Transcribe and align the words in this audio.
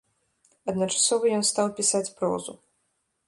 Адначасова 0.71 1.25
ён 1.37 1.43
стаў 1.51 1.67
пісаць 1.79 2.11
прозу. 2.21 2.53